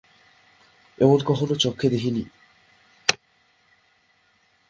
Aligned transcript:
এমন 0.97 1.19
কখনো 1.25 1.53
চক্ষে 1.55 1.87
দেখি 1.89 2.11
নি। 2.11 2.23